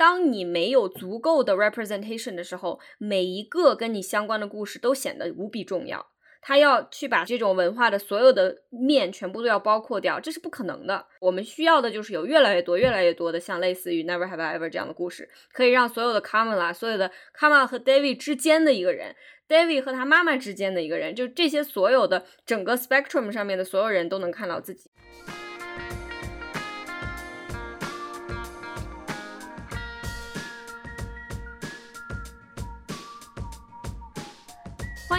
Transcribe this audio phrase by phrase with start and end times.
[0.00, 6.06] 当你没有足够的 representation 的时候，每一个跟你相关的故事都显得无比重要。
[6.40, 11.04] 他要去把这种文化的所有的面全部都要包括掉，这是不可能的。
[11.20, 19.14] 我们需要的就是有越来越多、越来越多的像类似于 Never Have I Ever 这样的故事，可以让所有的 Kamala、所有的 Kamala 和 David 之间的一个人
[19.46, 24.90] ，David 和他妈妈之间的一个人，就这些所有的整个 spectrum 上面的所有人都能看到自己。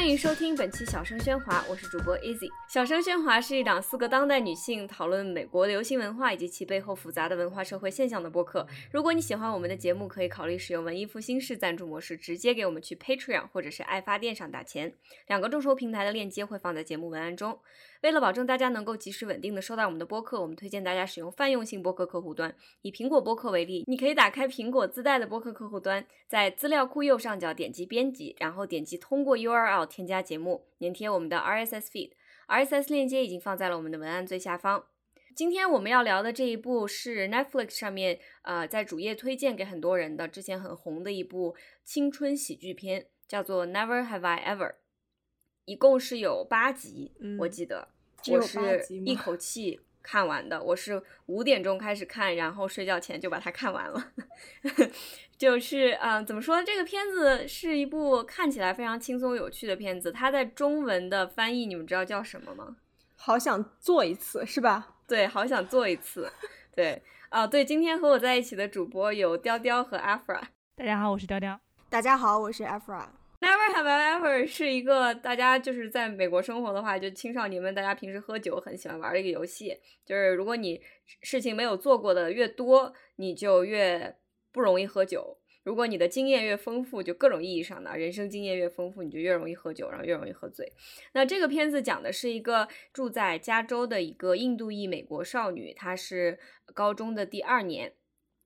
[0.02, 2.50] 欢迎收听本期小声喧哗，我是主播 Easy。
[2.68, 8.66] 小声喧哗是一档四个当代女性讨论美国流行文化以及其背后复杂的文化社会现象的播客。
[8.92, 14.96] 如果你喜欢我们的节目，可以考虑使用文艺复兴式赞助模式，直接给我们去 Patreon 或者是爱发电上打钱。
[15.28, 17.60] 两个众筹平台的链接会放在节目文案中。
[18.02, 22.56] 为了保证大家能够及时稳定的收到我们的播客，我们推荐大家使用泛用性播客客户端。
[22.82, 32.14] 以苹果播客为例，你可以打开苹果自带的播客客户端，在资料库右上角点击编辑，然后点击通过 URL 添加节目，粘贴我们的 RSS feed。
[32.48, 34.84] RSS 链接已经放在了我们的文案最下方。
[35.36, 44.81] 今天我们要聊的这一部是 Netflix 上面呃在主页推荐给很多人的，之前很红的一部青春喜剧片，叫做 Never Have I Ever。
[45.66, 47.88] 一共是有八集，我记得
[48.30, 50.62] 我是一口气看完的。
[50.62, 54.12] 我是五点钟开始看，然后睡觉前就把它看完了。
[55.38, 56.64] 就是嗯，怎么说？
[56.64, 60.12] 这个片子是一部看起来非常轻松有趣的片子。
[60.12, 62.78] 它在中文的翻译，你们知道叫什么吗？
[63.16, 64.96] 好想做一次，是吧？
[65.08, 66.32] 对，好想做一次。
[66.76, 70.42] 对，啊，对，今天和我在一起的主播有雕雕和 Afra。
[70.76, 71.60] 大家好，我是雕雕。
[71.90, 73.06] 大家好，我是 Afra。
[73.06, 73.21] Never
[73.74, 79.78] have I ever 是一个大家就是在美国生活的话，就青少年们大家平时喝酒很喜欢玩的一个游戏。
[80.06, 80.82] 就是如果你
[81.22, 84.16] 事情没有做过的越多，你就越
[84.52, 90.72] 不容易喝酒；如果你的经验越丰富，就各种意义上的人生经验越丰富，你就越容易喝酒，然后越容易喝醉。
[91.14, 96.38] 那这个片子讲的是一个住在加州的一个印度裔美国少女，她是
[96.74, 97.94] 高中的第二年，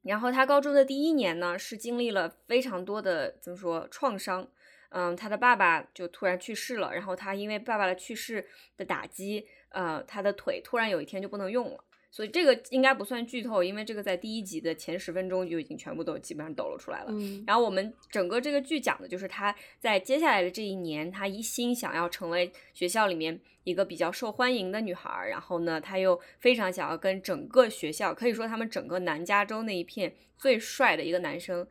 [0.04, 4.50] 然后她高中的第一年呢是经历了非常多的怎么说创伤。
[4.98, 8.48] 嗯，他的爸爸就突然去世了，然后他因为爸爸的去世
[8.78, 17.12] 的打击，呃，他的腿突然有一天就不能用了，所以这个应该不算剧透，因为这个在第一集的前十分钟就已经全部都基本上抖了出来了。
[17.46, 31.68] 然后我们整个这个剧讲的就是他在接下来的这一年，他一心想要成为学校里面一个比较受欢迎的女孩，然后呢，他又非常想要跟整个学校，可以说他们整个南加州那一片最帅的一个男生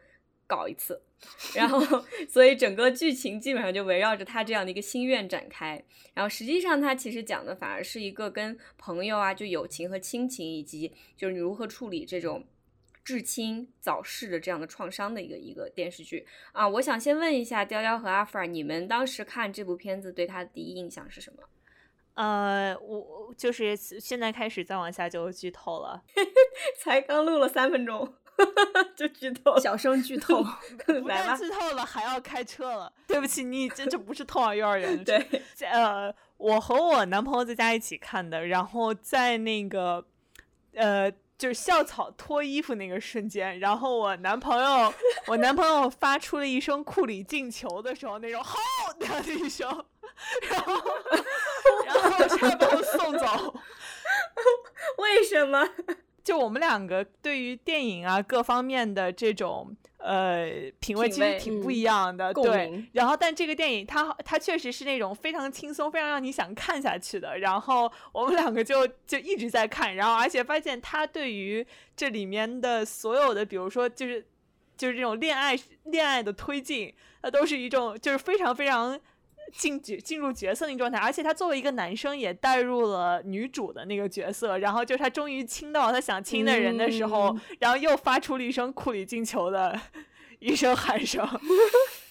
[0.46, 1.00] 搞一次。
[1.54, 5.82] 然后，所以整个剧情基本上就围绕着他这样的一个心愿展开。
[6.14, 12.44] 然后，实际上他其实讲的反而是一个跟朋友啊，就友情和亲情，以及就是你如何处理这种
[13.04, 16.68] 至亲早逝的这样的创伤的一个一个电视剧啊。
[16.68, 21.42] 我想先问一下雕雕和阿弗尔，你们当时看这部片子对他的第一印象是什么？
[22.14, 26.04] 呃，我就是现在开始再往下就剧透了，
[26.78, 28.14] 才刚录了三分钟。
[28.96, 30.42] 就剧透，小声剧透，
[30.86, 32.92] 不但剧透了，还要开车了。
[33.06, 35.04] 对不起，你这这不是通往幼儿园的。
[35.58, 40.04] 对，呃，我和我男朋友在家一起看的，然后在那个，
[40.74, 44.92] 呃，就是校草脱衣服那个瞬间，然后我男朋友，
[45.26, 48.58] 我男朋友发出了一声库里进球的时候那种吼
[48.98, 49.68] 的一声，
[50.50, 50.74] 然后，
[51.86, 53.54] 然后差点把我送走。
[54.98, 55.68] 为什么？
[56.24, 60.48] 就我们两个对于电影啊各方面的这种呃
[60.80, 62.82] 品味其实挺不一样的，对。
[62.92, 67.38] 然后，但这个电影它它确实是那种非常轻松、非常让你想看下去的。
[67.38, 71.64] 然后我们两个就就一直在看，然后而且发现它对于
[71.94, 74.26] 这里面的所有的，比如说就是
[74.76, 78.98] 就是这种恋爱恋爱的推进，它都是一种就是非常非常。
[79.52, 89.80] 进角进入角色那种状态，而且他作为一个男生也带入了女主的那个角色，然后就是他终于亲到他想亲的人的时候，然后又发出了一声库里进球的
[90.40, 91.26] 一声喊声。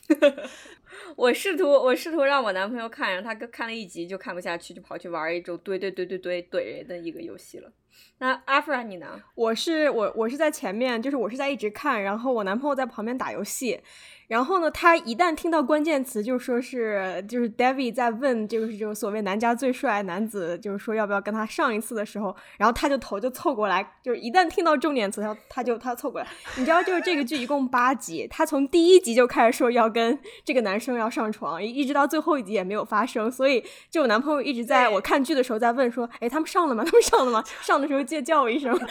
[1.15, 7.71] 我试图我试图让我男朋友看，然后他看了一集就看不下去，就跑去玩一种怼怼怼怼怼怼人的一个游戏了。
[8.19, 9.21] 那阿弗拉你呢？
[9.35, 13.79] 我是我我是在前面，就是我是在一直看，然后我男朋友在旁边打游戏。
[14.27, 26.27] 然后呢，他一旦听到关键词，就说是就是 David 在问，就是这种所谓男家最帅男子，就是说要不要跟他上一次的时候，然后他就头就凑过来，就是一旦听到重点词，他他就他凑过来。
[26.57, 33.31] 你知道，就是这个剧一共八集，他从第一集就开始说要跟这个男生要上床，一直到最后一集也没有发生。
[33.31, 36.83] 所以，就我男朋友一直在我看剧的时候在问说，哎，他们上了吗？
[36.83, 37.43] 他们上了吗？
[37.61, 38.73] 上的时候记得叫我一声。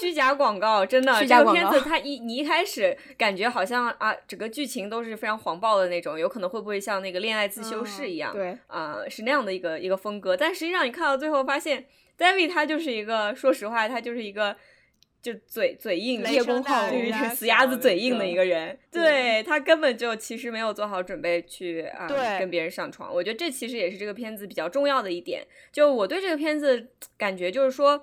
[0.00, 1.12] 虚假广告，真的。
[1.26, 8.32] 这个片子它一你一开始感觉好像啊，整个剧情都是非常黄暴的那种，有可能会不会像那个恋爱自修室一样？
[8.32, 10.36] 对，啊，是那样的一个一个风格。
[10.36, 11.84] 但实际上你看到最后发现
[12.18, 14.56] ，David 他就是一个，说实话，他就是一个。
[15.22, 16.88] 就嘴嘴硬，叶公好
[17.34, 22.08] 死鸭子嘴硬的一个人，对他根本就其实没有做好准备去啊
[22.38, 23.14] 跟别人上床。
[23.14, 25.46] 我觉得这其实也是这个片子比较重要的一点。
[25.70, 26.88] 就我对这个片子
[27.18, 28.02] 感觉就是说。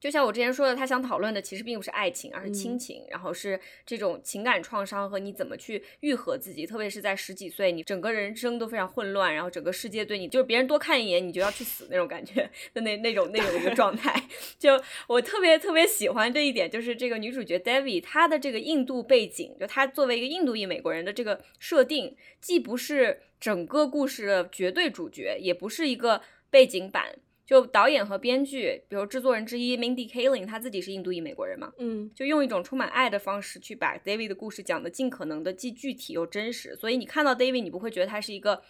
[0.00, 14.22] 就像我之前说的，他想讨论的其实并不是爱情，而是亲情，然后是这种情感创伤和你怎么去愈合自己，特别是在十几岁，你整个人生都非常混乱，然后整个世界对你就是别人多看一眼你就要去死那种感觉的那那种那种一个状态。
[14.58, 27.16] 就我特别特别喜欢这一点，就是这个女主角 Devi 她的这个印度背景，就她作为一个印度裔美国人的这个设定，既不是整个故事的绝对主角，也不是一个背景板。
[27.48, 38.62] 就导演和编剧，比如制作人之一 Mindy Kaling，他自己是印度裔美国人嘛，嗯，就用一种充满爱的方式去把 David 的故事讲的尽可能的既具体又真实，所以你看到 David，你不会觉得她是一个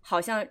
[0.00, 0.44] 好像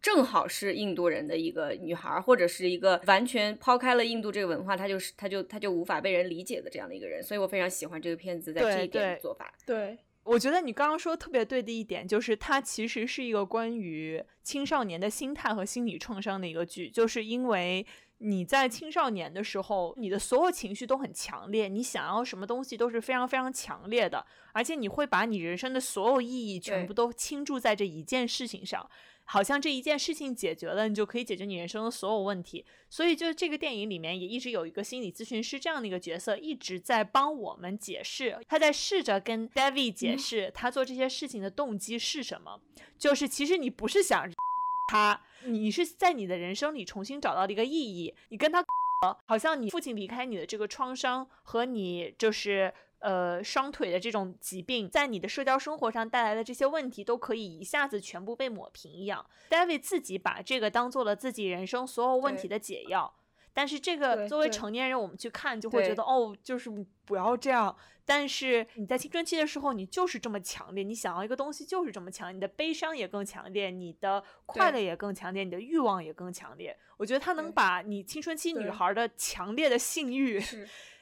[0.00, 9.98] 正好是印度人的一个女孩，或者是一个完全抛开了印度这个文化，她就是她就她就无法被人理解的这样的一个人，所以我非常喜欢这个片子在这一点的做法，对。
[10.24, 17.84] 我觉得你刚刚说特别对的一点，就是它其实是一个关于青少年的心态和心理创伤的一个剧，就是因为
[18.18, 28.88] 你在青少年的时候，你的所有情绪都很强烈，你想要什么东西都是非常非常强烈的，而且你会把你人生的所有意义全部都倾注在这一件事情上。
[29.24, 32.64] 好像这一件事情解决了，你就可以解决你人生的所有问题。
[32.90, 42.60] 所以，就这个电影里面也一直有一个心理咨询师这样的一个角色，一直在帮我们解释，他在试着跟 David 解释他做这些事情的动机是什么。
[42.98, 44.30] 就是其实你不是想
[44.92, 48.14] 他，你是在你的人生里重新找到了一个意义。
[48.28, 48.62] 你跟他，
[49.26, 52.72] 好像你父亲离开你的这个创伤和你就是。
[53.02, 59.26] 呃，双腿的这种疾病，在你的社交生活上带来的这些问题，都可以一下子全部被抹平一样。
[59.50, 63.12] David 自己把这个当做了自己人生所有问题的解药，
[63.52, 66.70] 但是这个作为成年人，我们去看就会觉得，哦，就是
[67.04, 67.76] 不要这样。
[68.04, 76.76] 但是你在青春期的时候，你就是这么强烈，你想要一个东西就是这么强，你的悲伤也更强烈，你的快乐也更强烈，你的欲望也更强烈。
[76.96, 80.40] 我觉得他能把你青春期女孩的强烈的性欲。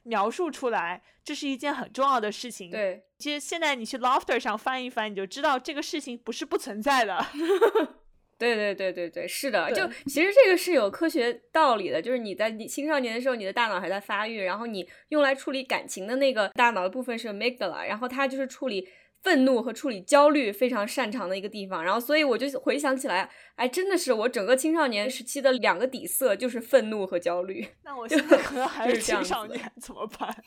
[0.05, 2.70] 描述出来，这是一件很重要的事情。
[2.70, 7.25] 对，其实现在你去 Lofter 上翻一翻，你就知道这个事情不是不存在的。
[8.38, 9.70] 对对对对对，是的。
[9.73, 18.88] 就其实这个是有科学道理的，就是你在你青少年的时候，你的大脑还在发育，然后你用来处理感情的那个大脑的部分是 amygdala，然后它就是处理。
[19.22, 27.67] 愤怒和处理焦虑非常擅长的一个地方，然后所以我就回想起来，哎，真的是我整个青少年时期的两个底色就是愤怒和焦虑。
[27.84, 30.34] 那我现在可能 还是青少年，怎么办？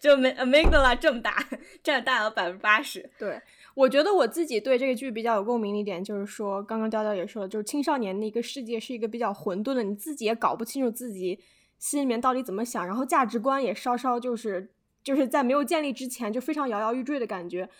[0.00, 1.46] 就没 amygdala 这么大，
[1.82, 3.08] 占大脑百分之八十。
[3.18, 3.40] 对，
[3.74, 11.38] 我觉得我自己对这个剧比较有共鸣的一点就是说，刚刚娇娇也说了，就是青少年的一个世界是一个比较混沌的，你自己也搞不清楚自己
[11.78, 14.72] 心里面到底怎么想，然后价值观也稍稍就是。
[15.06, 17.70] 就是在没有建立之前就非常摇摇欲坠的感觉，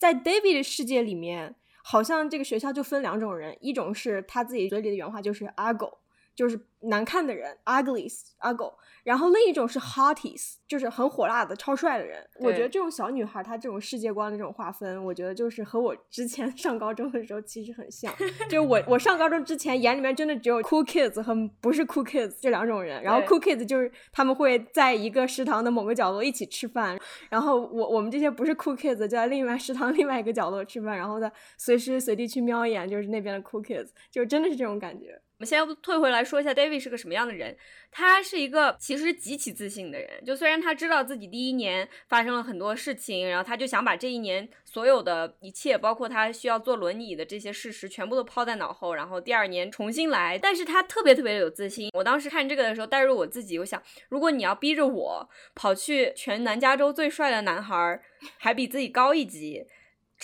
[0.00, 6.00] 在 David 的世界里面，好像这个学校就分两种人，一种是他自己嘴里的原话就是阿狗，
[6.34, 8.76] 就是难看的人，uglies 阿狗。
[9.04, 12.24] 然后另一种是 hotties，就是很火辣的、超帅的人。
[12.38, 18.14] 我觉得这种小女孩她这种世界观的这种划分，我觉得就是和我之前 上高中的时候其实很像。
[18.48, 23.02] 就是我 我上高中之前眼里面真的只有 cool kids 和不是 cool kids 这两种人。
[23.02, 26.96] 然后 cool kids 就是他们会在一个食堂的某个角落一起吃饭，
[27.28, 35.20] 然后我我们这些不是 cool kids 就在另外食堂另外一个角落吃饭，然后再随时随地去瞄一眼就是那边的 cool kids，就真的是这种感觉。
[35.42, 37.56] 我们先退回来说一下，David 是个什么样的人？
[37.90, 40.24] 他是一个其实极其自信的人。
[40.24, 50.38] 就虽然他知道自己第一年发生了很多事情，然后他就想把这一年所有的一切，包括他需要坐轮椅的这些事实，全部都抛在脑后，然后第二年重新来。
[50.38, 51.90] 但是他特别特别的有自信。
[51.94, 58.00] 我当时看这个的时候，带入我自己，我想，如果你要逼着我跑去全南加州最帅的男孩，
[58.38, 59.66] 还比自己高一级。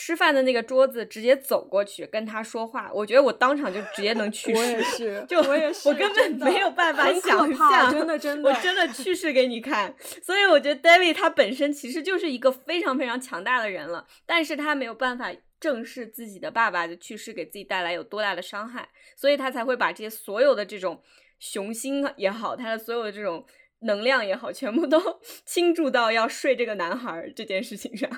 [0.00, 4.60] 吃饭的那个桌子，直接走过去跟他说话，我觉得我当场就直接能去世。
[4.60, 9.92] 我也是，就我也是，我根本没有办法想象，真的真 的，我真的去世给你看。
[10.22, 21.02] 所以我觉得 David 他本身其实就是一个非常非常强大的人了，但是他没有办法正视自己的爸爸的去世给自己带来有多大的伤害，所以他才会把这些所有的这种
[21.40, 23.44] 雄心也好，他的所有的这种。
[23.80, 25.00] 能量也好，全部都
[25.46, 28.10] 倾注到要睡这个男孩这件事情上。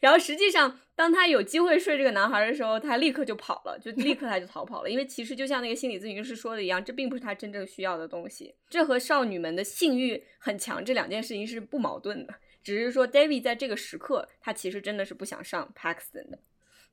[0.00, 4.90] 然后实际上，当他有机会睡这个男孩的时候，他立刻就跑了，就 立刻他就逃跑了。
[4.90, 8.54] 因为其实就像那个心理咨询师说的一样，这并不是他真正需要的东西。
[8.70, 16.38] 这和少女们的性欲很强这两件事情是不矛盾的，只是说 David 在这个时刻，他其实真的是不想上 Paxton 的。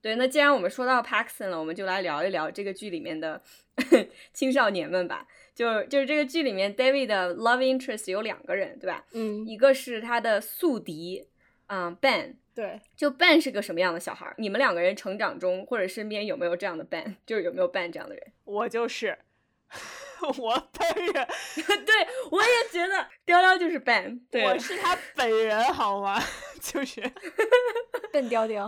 [0.02, 3.42] 对，那既然我们说到 Paxton 了，我们就来聊一聊这个剧里面的
[4.34, 5.28] 青少年们吧。
[5.54, 9.06] 就就是这个剧里面，David 的 love interest 有两个人，对吧？
[9.12, 11.28] 嗯，一个是他的宿敌，
[11.68, 12.36] 嗯，Ben。
[12.56, 14.34] 对，就 Ben 是个什么样的小孩？
[14.38, 17.16] 你们两个人成长中或者身边有没有这样的 Ben？
[17.26, 18.24] 就是有没有 Ben 这样的人？
[18.44, 19.18] 我就是，
[20.38, 21.14] 我本人。
[21.86, 24.20] 对，我也觉得雕雕就是 Ben。
[24.30, 26.22] 对，我是他本人，好吗？
[26.62, 27.02] 就是。
[28.12, 28.68] 笨雕雕，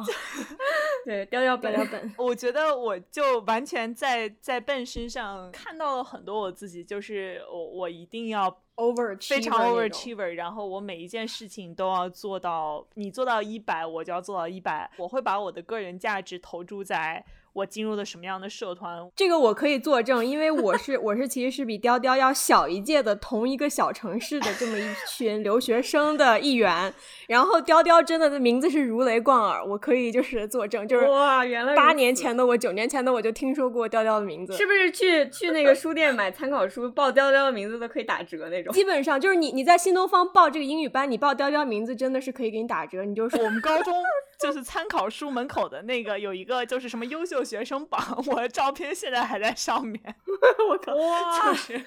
[1.03, 2.13] 对雕雕本雕本。
[2.15, 14.89] 我觉得我就完全在在笨身上看到了很多我自己，就是我我一定要 over 非常 overachiever，然后我每一件事情都要做到，你做到一百，我就要做到一百。
[14.97, 17.25] 我会把我的个人价值投注在。
[17.53, 18.97] 我进入了什么样的社团？
[19.15, 26.93] 这个我可以作证，因为我是我是其实是比雕雕要小一届的同一个小城市的这么一群留学生的一员。
[27.27, 34.53] 然后雕雕真的的名字是如雷贯耳，我可以就是作证，就是哇，原来八年前的我，九年前的我就听说过雕雕的名字。
[34.53, 38.73] 是不是去去那个书店买参考书，报雕雕的名字都可以打折那种？
[38.73, 43.03] 基本上就是你你在新东方报这个英语班，你报雕雕名字真的是可以给你打折。
[43.03, 43.93] 你就说我们高中。
[44.41, 50.01] 就是参考书门口的那个有一个就是什么优秀学生榜，我的照片现在还在上面。
[50.69, 51.85] 我靠，就是，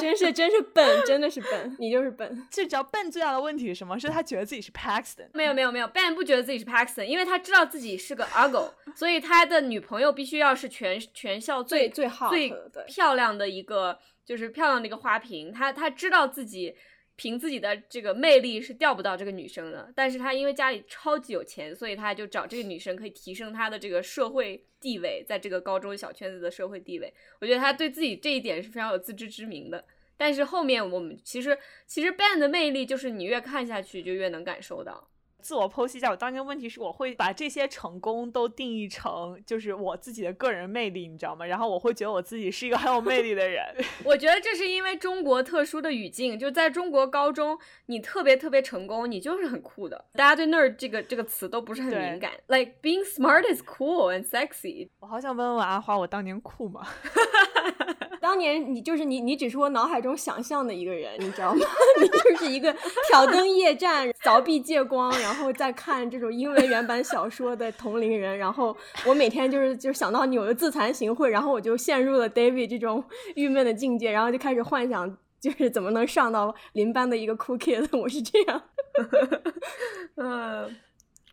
[0.00, 2.46] 真是真是笨，真的是笨，你就是笨。
[2.50, 3.98] 最主要笨最大的问题是什么？
[3.98, 5.28] 是他觉得自己是 Paxton。
[5.34, 12.52] 没有没有没有，Ben 不觉得自己是 Paxton，因为他知道自己是个 Uggle， 所以他的女朋友必须要是全全校最最好最
[12.86, 15.52] 漂亮的一个，就是漂亮的一个花瓶。
[15.52, 16.74] 他他知道自己。
[17.18, 27.12] 凭自己的这个魅力是钓不到这个女生的，但是他因为家里超级有钱，所以他就找这个女生可以提升他的这个社会地位，在这个高中小圈子的社会地位。
[27.40, 29.84] 我觉得他对自己这一点是非常有自知之明的。
[30.16, 31.58] 但是后面我们其实
[31.88, 35.10] 其实 Ben 的魅力就是你越看下去就越能感受到。
[35.40, 41.46] 自我剖析一下，我当年问题是我会把这些成功都定义成就是我自己的个人魅力，你知道吗？
[41.46, 43.64] 然后我会觉得我自己是一个很有魅力的人。
[44.04, 50.04] 我觉得这是因为中国特殊的语境，就在中国高中，你特别特别成功，你就是很酷的。
[50.14, 52.32] 大家对 nerd 这个这个词都不是很敏感。
[52.48, 54.88] Like being smart is cool and sexy。
[55.00, 56.86] 我好想问问阿花，我当年酷吗？
[58.28, 61.60] 当年你就是你，你只是我脑海中想象的一个人，你知道吗？
[61.98, 62.70] 你就是一个
[63.08, 68.36] 挑灯夜战、凿壁借光，然后再看这种英文原版小说的同龄人。
[68.36, 73.02] 然后我每天就是就想到你有的自惭形秽，然后我就陷入了 David 这种
[73.34, 77.98] 郁闷的境界，然后就开始幻想，就是怎么能上到邻班的一个 cool kid。
[77.98, 78.62] 我是这样，
[80.16, 80.76] 嗯。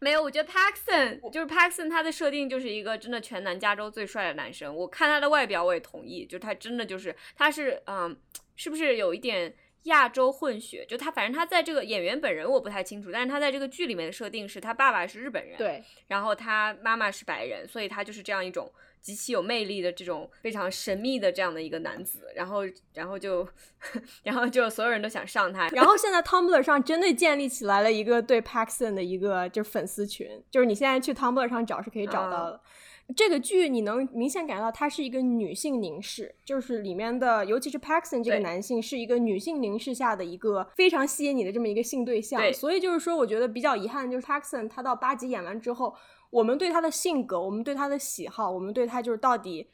[0.06, 4.76] 没有，我觉得 Paxton 就是 Paxton，他的设定就是一个真的全南加州最帅的男生。
[4.76, 8.16] 我看他的外表，我也同意，就他真的就是他是嗯，
[8.56, 9.52] 是不是有一点
[9.86, 10.86] 亚洲混血？
[10.88, 18.72] 就他反正他在这个演员本人我不太清楚，但是他在这个剧里面的设定是他爸爸是日本人，对，然后他妈妈是白人，所以他就是这样一种。
[19.06, 22.62] 极其有魅力的这种非常神秘的这样的一个男子，然后，
[22.96, 23.48] 然后就，
[24.24, 25.68] 然后就所有人都想上他。
[25.68, 32.60] 然后现在 Tumblr 上真的建立起来了一个对 Paxton 的一个就是粉丝群，就是你现在去 Tumblr 上找是可以找到的。
[33.16, 42.42] 这个剧你能明显感觉到它是一个女性凝视，就是里面的尤其是 Paxton 这个男性是一个女性凝视下的一个非常吸引你的这么一个性对象。
[42.42, 45.96] 对所以就是说，我觉得比较遗憾就是 Paxton 他到八集演完之后。
[46.36, 49.70] 我们对他的性格，我们对他的喜好，我们对他就是到底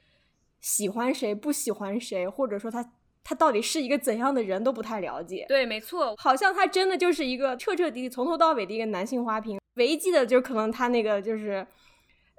[0.60, 2.88] 喜欢谁，不喜欢谁，或者说他
[3.24, 5.44] 他到底是一个怎样的人都不太了解。
[5.48, 9.60] 对，没错，好像他真的就是一个彻彻底底从头到尾的一个男性花瓶。
[9.76, 11.66] 唯一记得就是可能他那个就是。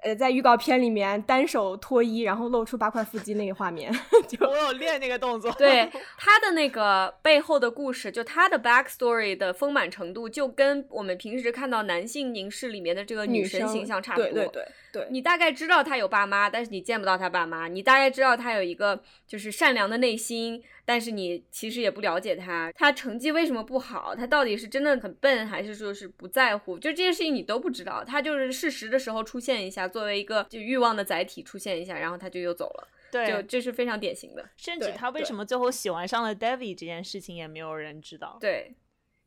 [0.03, 3.91] 呃，在预告片里面单手脱衣，然后露出八块腹肌那个画面，
[4.27, 5.51] 就我有练那个动作。
[5.53, 14.29] 对 他的那个背后的故事，就他的 backstory 的丰满程度，就跟我们平时看到男性凝视里面的这个女神形象差不多。
[14.31, 17.67] 对对对对，你大概知道他有爸妈，但是你见不到他爸妈。
[17.67, 20.63] 你大概知道他有一个就是善良的内心。
[20.85, 24.13] 但是你其实也不了解他，他成绩为什么不好？
[24.13, 26.77] 他到底是真的很笨，还是说是不在乎？
[26.77, 28.03] 就这些事情你都不知道。
[28.03, 32.87] 他就是适时的时候出现一下，作为一个就欲望的载体出现一下，然后他就又走了。
[33.09, 34.45] 对，就这是非常典型的。
[34.57, 38.37] 甚至他为什么最后喜欢上了 David 这件事情也没有人知道。
[38.41, 38.75] 对。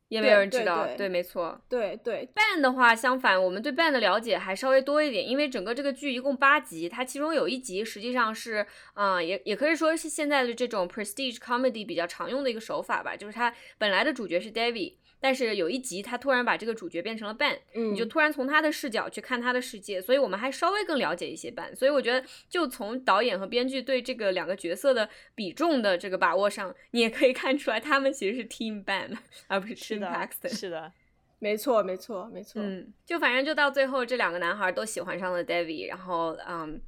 [0.09, 0.87] 也没有人知道。
[0.95, 1.59] 对，没错。
[1.67, 2.29] 对对。
[2.33, 14.93] ban 的话，相反，我们对 ban 的了解还稍微多一点，因为整个这个剧一共八集，它其中有一集实际上是，啊，也也可以说是现在的这种 prestige comedy 比较常用的一个手法吧，就是它本来的主角是 David。
[15.19, 21.75] 但是有一集，他突然把这个主角变成了 Ben，嗯你就突然从他的视角去看他的世界，所以我们还稍微更了解一些 Ben。
[21.75, 30.55] 所以我觉得，就从导演和编剧对这个两个角色的比重的这个把握上，你也可以看出来，他们其实是 Team Ben，而不是 Team Paxton。
[30.55, 30.91] 是的，
[31.39, 32.61] 没错，没错，没错。
[32.61, 36.79] 嗯，就反正就到最后，这两个男孩都喜欢上了 David，然后嗯，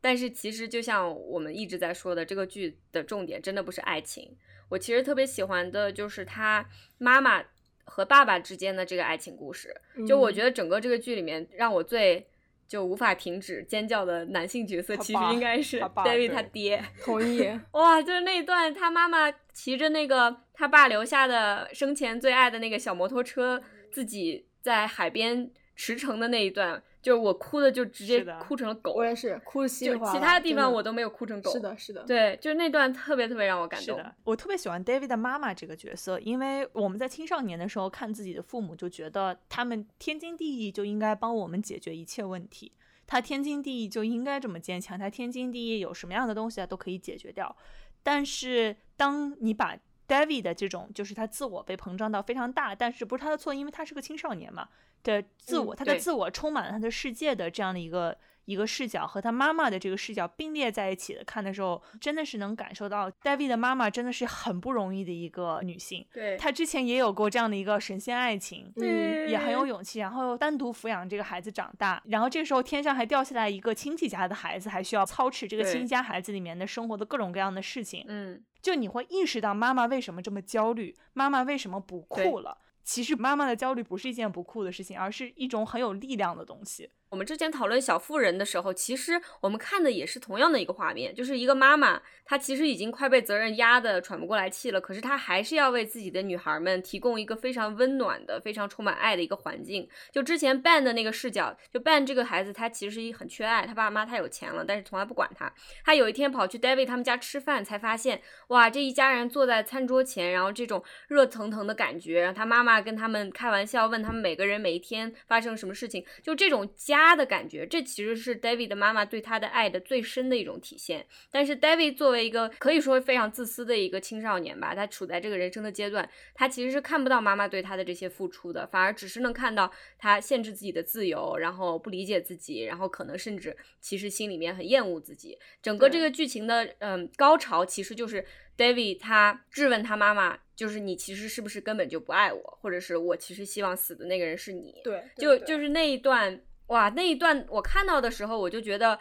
[0.00, 4.36] 但是其实就像我们一直在说的，这个剧的重点真的不是爱情。
[4.70, 7.44] 我其实特别喜欢的就是他妈妈。
[7.86, 9.74] 和爸爸之间的这个爱情故事，
[10.06, 12.26] 就我觉得整个这个剧里面让我最
[12.68, 16.84] 就无法停止尖叫的男性角色，其实应该是 David 他爹。
[17.02, 17.48] 同意。
[17.72, 26.82] 哇，就是那一段他妈妈骑着那个他爸留下的生前最爱的那个小摩托车，自己在海边驰骋的那一段。
[27.06, 30.12] 就我哭的就直接哭成了狗，我也是哭的稀里哗啦。
[30.12, 31.52] 其他地方我都没有哭成狗。
[31.52, 32.02] 是的，是的。
[32.02, 34.04] 对，就是那段特别特别让我感动。
[34.24, 42.72] 我特别喜欢 David 的妈妈这个角色，因为我们在青少年的时候看自己的父母，就觉得他们天经地义就应该帮我们解决一切问题，
[43.06, 47.56] 他天经地义就应该这么坚强，他天经地义有什么样的东西啊都可以解决掉。
[48.02, 54.68] 但是当你把 David 的这种，就是他自我被膨胀到非常大，但是不是他的错，因为他是个青少年嘛。
[55.06, 66.04] 的自我，他的自我充满了他的世界的这样的一个一个视角，和他妈妈的这个视角并列在一起的看的时候，真的是能感受到 David 的妈妈真的是很不容易的一个女性。
[66.12, 78.04] 对，她之前也有过这样的一个神仙爱情，嗯，也很有勇气，然后单独抚养这个孩子长大，然后这时候天上还掉下来一个亲戚家的孩子，还需要操持这个亲戚家孩子里面的生活的各种各样的事情。
[78.08, 82.58] 嗯，就你会意识到妈妈为什么这么焦虑，妈妈为什么不酷了。
[82.86, 86.88] 其实妈妈的焦虑不是一件不酷的事情，而是一种很有力量的东西。
[87.08, 99.88] 我们之前讨论小妇人的时候，其实我们看的也是同样的一个画面，就是一个妈妈，她其实已经快被责任压得喘不过来气了，可是她还是要为自己的女孩们提供一个非常温暖的、非常充满爱的一个环境。
[100.12, 105.50] 就之前 Ben 的那个视角，就 Ben 这个孩子，他其实很缺爱，他爸妈太有钱了，但是从来不管他。
[105.84, 117.66] 他有一天跑去 David 他们家吃饭，才发现，哇，这一家人坐在餐桌前，然后这种热腾腾的感觉，然后他妈妈跟他们开玩笑，问他们每个人每一天发生什么事情，就这种家的感觉。
[117.66, 121.06] 这其实是 David 的妈妈对他的爱的最深的一种体现。
[121.30, 135.38] 但是 David 作为一个可以说非常自私的一个青少年吧，他处在这个人生的阶段，他其实是看不到妈妈对他的这些付出的，反而只是能看到他限制自己的自由，然后不理解自己，然后可能甚至其实心里面很厌恶自己。
[135.62, 138.24] 整个这个剧情的嗯高潮其实就是
[138.56, 144.74] David 他质问他妈妈，就是你其实是不是根本就不爱我，或者是我其实希望死的那个人是你。
[144.82, 146.40] 对，就就是那一段。
[146.68, 148.98] 哇，那一段我看到的时候，我就觉得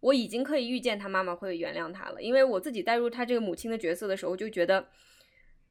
[0.00, 4.84] 我已经可以预见他妈妈会原谅他了，因为我自己带入他这个母亲的角色的时候，就觉得，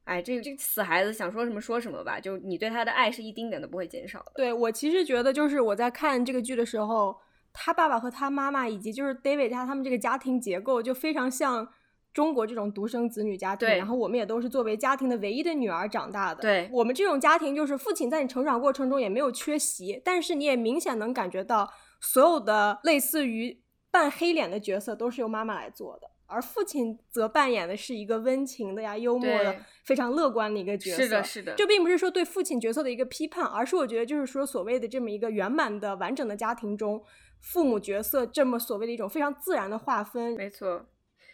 [0.06, 4.32] 哎，这个这个死孩子想说什么说什么吧，就你对他的爱是一丁点都不会减少的。
[4.36, 7.20] 对我其实觉得，就是我在看这个剧的时候，
[7.52, 11.68] 他爸爸和他妈妈以及就是 David 他他们这个家庭结构就非常像。
[12.14, 16.42] 中国这种独生子女家庭，然后我们也都是作为家庭的唯一的女儿长大的。
[16.42, 31.04] 对我们这种家庭，就是父亲在你成长过程中也没有缺席，但是你也明显能感觉到，所有的类似于扮黑脸的角色都是由妈妈来做的，而父亲则扮演的是一个温情的呀、幽默的、非常乐观的一个角色。
[31.04, 31.54] 是的，是的。
[31.56, 37.04] 这并不是说对父亲角色的一个批判，而是我觉得就是说，所谓的这么一个圆满的、完整的家庭中，
[37.40, 40.34] 父母角色这么所谓的一种非常自然的划分。
[40.34, 40.86] 没错。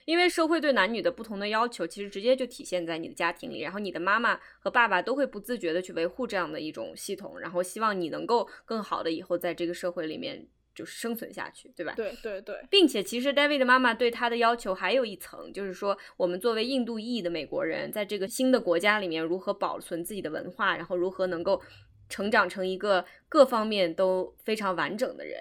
[0.10, 11.93] 因为社会对男女的不同的要求，其实直接就体现在你的家庭里，然后你的妈妈和爸爸都会不自觉的去维护这样的一种系统，然后希望你能够更好的以后在这个社会里面就是生存下去，对吧？
[11.95, 21.62] 对对对，并且其实 David 的妈妈对他的要求还有一层，就是说我们作为印度裔的美国人，在这个新的国家里面如何保存自己的文化，然后如何能够
[22.10, 25.38] 成长成一个各方面都非常完整的人。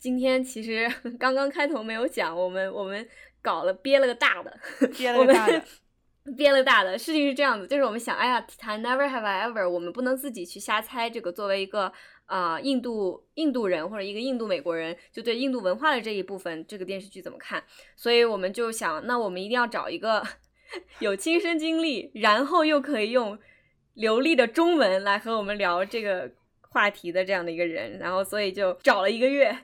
[0.00, 3.08] 今天其实 刚刚开头没有讲，我们我们。
[3.42, 4.58] 搞了憋了个大的，
[4.96, 5.62] 憋了个大的，
[6.36, 6.98] 憋了个 大的。
[6.98, 11.08] 事情是这样子，就是我们想，哎呀，I never have I ever，我们不能自己去瞎猜。
[11.08, 11.92] 这个作为一个
[12.26, 17.62] 啊印度印度人或者一个印度美国人，就对印度文化的这一部分，这个电视剧怎么看？
[17.96, 20.22] 所以我们就想，那我们一定要找一个
[21.00, 23.38] 有亲身经历，然后又可以用
[23.94, 27.98] 流利的中文来和我们聊这个话题的这样的一个人。
[27.98, 29.56] 然后，所以就找了一个月。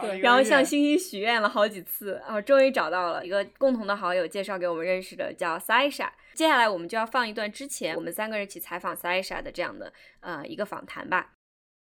[0.00, 6.08] 对，然后向星星许愿了好几次，然后终于找到了一个共同的好友介绍给我们认识的，叫 Sasha。
[6.34, 11.32] 接下来我们就要放一段之前我们三个人一起采访 Sasha 的这样的呃一个访谈吧。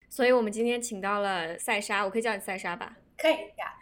[0.09, 2.95] 所以我们今天请到了赛莎，我可以叫你赛莎吧？
[3.17, 3.73] 可以呀。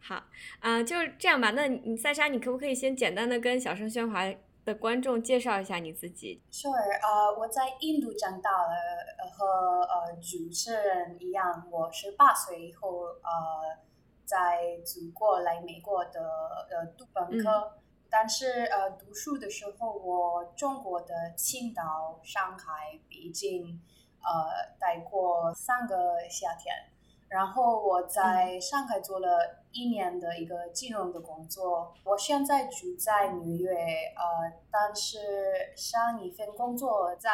[0.00, 0.24] 好
[0.60, 1.50] 啊，就是这样吧。
[1.50, 4.24] 那你赛莎，你可不可以先简单的跟小声喧哗
[4.68, 8.68] 的观众介绍一下你自己？Sure，呃，我在印度长大了，
[9.32, 13.78] 和呃主持人一样，我十八岁以后呃
[14.26, 16.20] 在祖国来美国的
[16.70, 17.78] 呃读本科，
[18.10, 23.80] 但是呃读书的时候，我中国的青岛、上海、北京。
[24.20, 25.94] 呃，待过三个
[26.28, 26.74] 夏天，
[27.28, 31.94] 然后我在上海做了一年的一个金融的工作。
[32.04, 33.74] 我现在住在纽约，
[34.16, 35.18] 呃，但是
[35.76, 37.30] 上一份工作在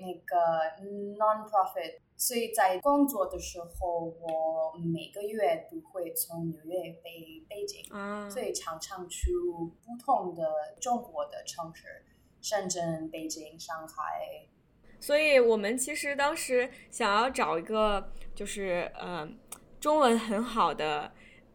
[0.00, 0.36] 那个
[1.18, 7.84] non-profit，所以在工作的时候，我每个月都会从纽约飞北京，
[8.30, 9.32] 所以常常去
[9.84, 12.04] 不同的中国的城市，
[12.40, 14.46] 深圳、北京、上海。
[15.00, 19.28] 所以我们其实当时想要找一个就是呃
[19.80, 21.12] 中文很好的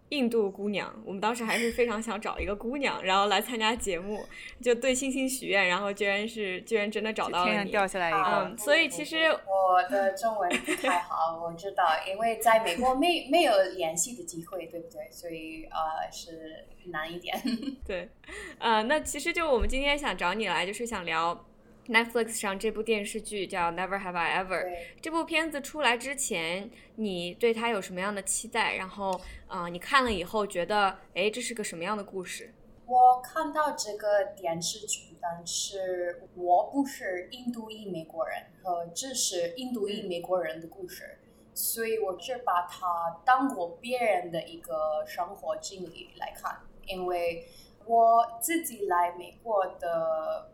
[0.09, 4.23] 印度姑娘，我们当时还是非常想找一个姑娘，然后来参加节目，
[4.61, 8.45] 就对星星许愿，然后居然是居然真的找到了你，掉下来一个。
[8.45, 15.09] 嗯所以其实我的中文不太好，我知道，因为在美国没没有联系的机会，对不对？
[15.11, 17.35] 所以呃是难一点。
[17.85, 18.07] 对，
[18.59, 21.45] 呃，那其实就我们今天想找你来，就是想聊。
[21.88, 24.65] Netflix 上这部电视剧叫《Never Have I Ever》。
[25.02, 28.76] 这部片子出来之前，你对它有什么样的期待？
[28.76, 32.56] 然后，啊，你看了以后觉得，哎，这是个什么样的故事？
[32.88, 41.19] 我看到这个电视剧，但是我不是印度裔美国人，和这是印度裔美国人的故事，
[41.54, 47.48] 所以我只把它当过别人的一个生活经历来看，因为
[47.86, 50.50] 我自己来美国的。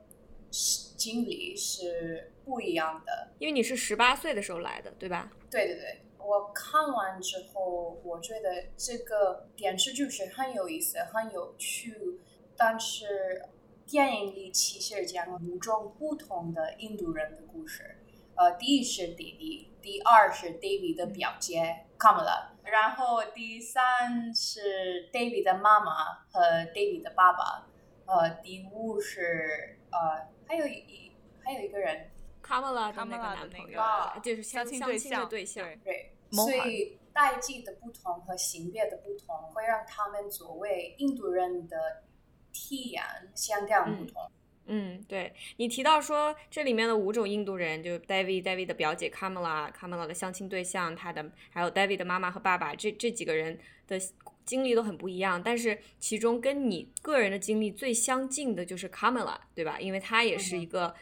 [1.02, 5.32] 经历是不一样的，因为你是十八岁的时候来的，对吧？
[5.50, 12.20] 对对对，我看完之后，我觉得这个电视剧是很有意思、很有趣，
[12.56, 13.50] 但是
[13.88, 17.98] 电影里其实讲五种不同的印度人的故事。
[18.36, 27.68] 呃，第一是 David，第二是 David 的表姐 Kamala，然后第三是 David 的妈妈和 David 的爸爸，
[28.06, 30.30] 呃，第五是呃。
[30.52, 31.14] 还有一
[31.46, 32.12] 还有一个人
[32.46, 33.82] ，Kamala 的那个男朋友，
[34.22, 35.30] 就是相亲对象。
[35.30, 35.66] 对象。
[35.82, 42.04] 对，所以代际的不同和性别的不同，会让他们作为印度人的
[42.52, 43.02] 体验
[43.34, 44.30] 相当不同。
[44.66, 53.98] 嗯，对你提到说这里面的五种印度人，就 David，David 的表姐 Kamala，Kamala 的相亲对象，他的还有 David 的妈妈和爸爸，这这几个人的。
[54.46, 59.80] 经历都很不一样，但是其中跟你个人的经历最相近的就是 Kamala，对吧？
[59.80, 60.94] 因为她也是一个，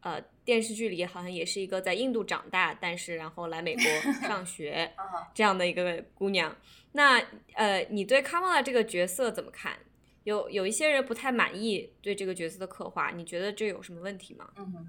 [0.00, 3.84] 呃，电视剧里好像也是一个在印度长大，但是然后来美国
[4.26, 4.92] 上学
[5.34, 6.56] 这样的一个姑娘。
[6.92, 7.22] 那
[7.54, 9.78] 呃，你对 Kamala 这个角色怎么看？
[10.24, 14.50] 有有一些人不太满意对这个角色的刻画，你觉得这有什么问题吗？
[14.56, 14.88] 嗯。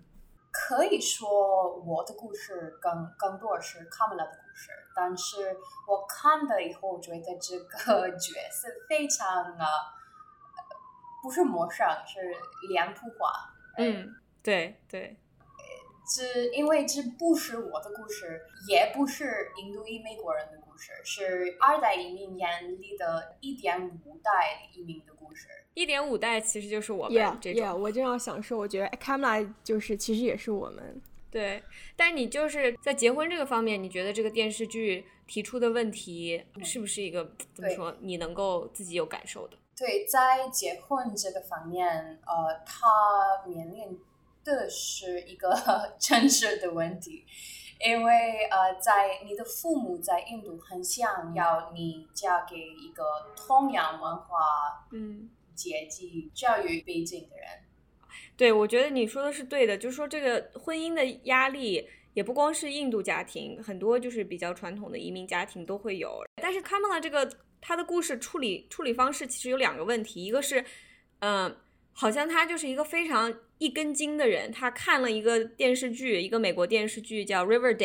[0.52, 5.58] 可以说我的故事更更多是卡梅拉的故事，但是
[5.88, 9.66] 我看了以后觉得这个 角色非常啊，
[11.22, 12.20] 不是陌生，是
[12.68, 13.54] 脸谱化。
[13.78, 15.18] 嗯，对对。
[16.12, 20.69] 这因为这不是我的故事，也不是印度裔美国人的故事，
[21.04, 25.48] 是二代移民眼里的一点五代移民的故事。
[25.74, 27.82] 一点五代其实就是我们这种。
[27.82, 31.02] 我正要想说，我觉得 Kamala 就是其实也是我们。
[31.32, 31.62] 对，
[31.96, 37.96] 但你就是在结婚这个方面，你觉得这个电视剧提出的问题是不是一个怎么说？
[38.00, 39.58] 你能够自己有感受的？
[39.78, 44.00] 对，在结婚这个方面，呃，他面临。
[44.42, 45.54] 的是一个
[46.00, 47.24] 真实的问题，
[47.86, 53.04] 因为呃，在你的父母在印度很想要你嫁给一个
[53.36, 57.48] 同样文化、嗯阶级、教育背景的人。
[58.36, 66.24] 对，我觉得你说的是对的，就是说这个婚姻的压力也不光是印度家庭，很多就是比较传统的移民家庭都会有。
[66.42, 67.30] 但是卡 l 拉这个
[67.62, 70.64] 他的故事处理处理方式其实有两个问题，一个是
[71.20, 71.56] 嗯。
[71.92, 74.52] 好像他就是一个非常一根筋的人。
[74.52, 77.78] 他看了一个电视剧，一个美国电视剧叫《Riverdale》，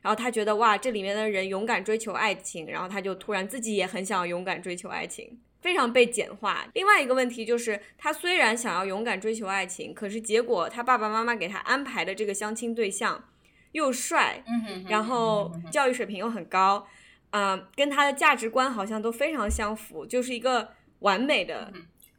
[0.00, 6.66] 然后他觉得哇，这里面的人勇敢追求爱情，然后他就突然自己也很想要勇敢追求爱情，非常被简化。
[6.72, 13.28] 另外一个问题就是，他虽然想要勇敢追求爱情，可是结果他爸爸妈妈给他安排的这个相亲对象
[13.72, 14.42] 又帅，
[14.88, 16.86] 然后教育水平又很高。
[17.30, 21.72] 啊，跟他的价值观好像都非常相符，就是一个完美的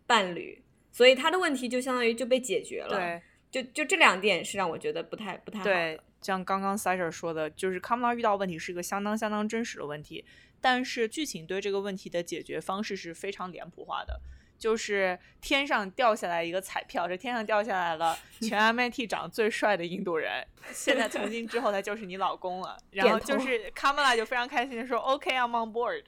[0.07, 2.97] 伴侣，所以他的问题就相当于就被解决了。
[2.97, 6.03] 对，就就这两点是让我觉得不太不太好的。
[6.21, 10.23] 像刚刚 Sasha 说的，就是卡玛拉遇到问题是一个相当相当真实的问题，
[10.61, 14.21] 但是剧情对这个问题的解决方式是非常脸谱化的，
[14.59, 26.03] 就是天上掉下来一个彩票，这天上掉下来了 全 MIT 长最帅的印度人，现在从今之后他就是你老公了， 然后就是卡玛拉就非常开心的说 OK，I'm on board。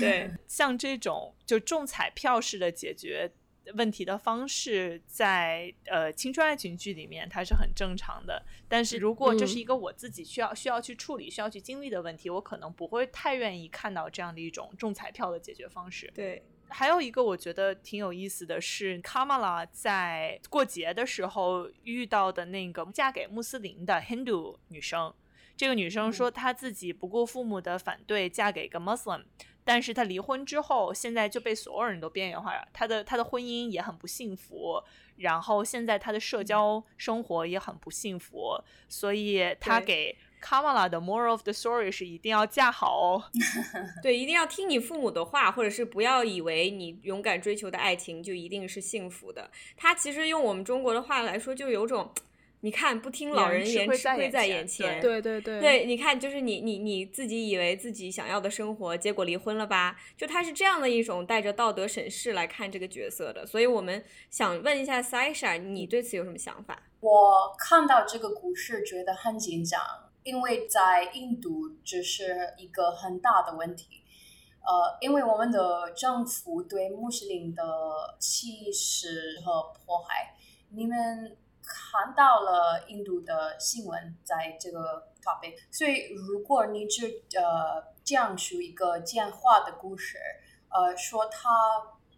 [0.00, 3.30] 对， 像这种就中彩票式的解决。
[3.74, 16.12] 问题的方式在呃青春爱情剧里面它是很正常的，但是如果这是一个我自己需要需要去处理、需要去经历的问题，我可能不会太愿意看到这样的一种中彩票的解决方式。
[16.14, 25.14] 对，还有一个我觉得挺有意思的是，卡玛拉在过节的时候遇到的那个嫁给穆斯林的 Hindu 女生，
[25.56, 29.24] 这个女生说她自己不顾父母的反对嫁给一个 Muslim。
[29.64, 32.68] 但是他离婚之后，现在就被所有人都边缘化了。
[32.72, 34.82] 他的他的婚姻也很不幸福，
[35.16, 38.60] 然后现在他的社交生活也很不幸福。
[38.88, 43.24] 所以他给 Kamala 的 moral of the story 是一定要嫁好哦。
[44.02, 49.50] 对，一定要听你父母的话，或者是不要以为你勇敢追求的爱情就一定是幸福的。
[49.76, 52.12] 他其实用我们中国的话来说，就有种。
[52.64, 54.98] 你看，不听老人言，吃亏在眼前。
[54.98, 60.00] 对对对，对，你看，就是你你你自己以为自己想要的生活，结果离婚了吧？
[60.16, 66.82] 就他是这样的一种带着道德审视来看这个角色的，所以我们想问一下 Sasha，你对此有什么想法？
[67.00, 69.78] 我看到这个故事觉得很紧张，
[70.22, 74.00] 因为在印度这是一个很大的问题。
[74.62, 77.62] 呃，因为我们的政府对穆斯林的
[78.18, 80.34] 歧视和迫害，
[80.70, 81.36] 你们。
[81.66, 90.18] 看到了印度的新闻，在这个 topic，所以如果你只呃讲述一个简化的故事，
[90.68, 91.48] 呃，说他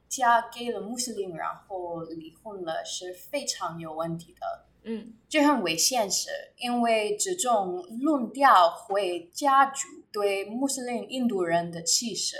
[0.08, 4.66] 嫁给了穆斯林，然后离婚了，是非常有问题的。
[4.88, 12.36] 嗯，这很为现实因为这种论调会加剧对穆斯林印度人的歧视。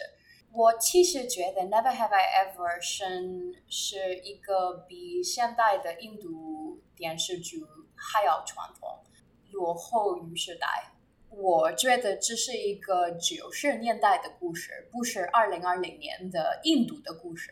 [0.57, 7.63] 我其实觉得《Never Have I Ever》是是一个比现代的印度电视剧
[7.95, 9.05] 还要传统、
[9.51, 10.95] 落后于时代。
[11.29, 17.51] 我觉得这是一个九十年代的故事，不是二零二零年的印度的故事。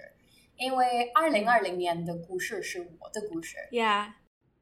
[0.56, 3.58] 因为二零二零年的故事是我的故事。
[3.70, 4.14] Yeah，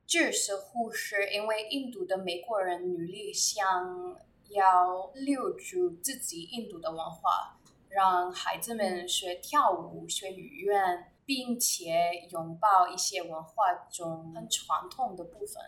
[0.04, 7.60] 这似乎是因为印度的美国人努力想要留住自己印度的文化。
[7.94, 15.62] 让孩子们学跳舞、学语言，并且拥抱一些文化中很传统的部分。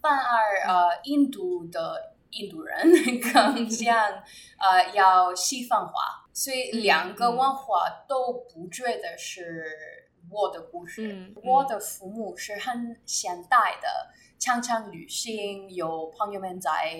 [0.00, 2.90] 反而，呃，印度的印度人
[3.32, 4.22] 更像
[4.58, 11.32] 呃要西方化，所以两个文化都不觉得是我的故事。
[11.42, 16.92] 我的父母是很现代的，常常旅行，有朋友们在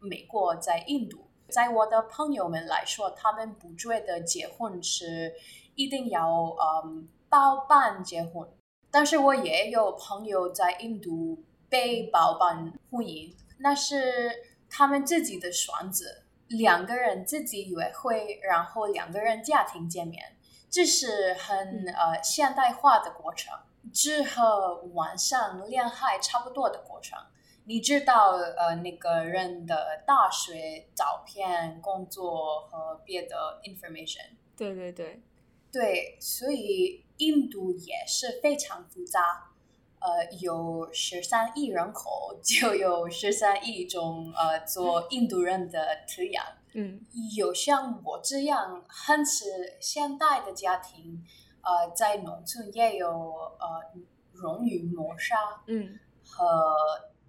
[0.00, 1.27] 美国，在印度。
[1.50, 5.34] 在我的朋友们来说，他们不觉得结婚是
[5.74, 8.48] 一定要嗯包办结婚。
[8.90, 14.32] 但是我也有朋友在印度被包办婚姻，那是
[14.70, 16.04] 他们自己的选择，
[16.48, 20.36] 两个人自己约会，然后两个人家庭见面，
[20.70, 23.58] 这是很呃现代化的过程，
[23.92, 27.18] 这和网上恋爱差不多的过程。
[27.68, 34.30] 你知道呃那个人的大学照片、工作和别的 information？
[34.56, 35.20] 对对对，
[35.70, 39.50] 对，所以印度也是非常复杂。
[40.00, 46.42] 呃，有十三亿人口， 就有十三亿种呃做印度人的特样。
[46.72, 47.04] 嗯，
[47.36, 51.22] 有像我这样很是现代的家庭，
[51.60, 53.10] 呃，在农村也有
[53.60, 53.92] 呃
[54.32, 55.36] 荣誉谋杀。
[55.66, 56.46] 嗯，和。